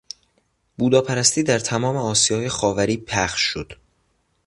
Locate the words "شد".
3.41-3.73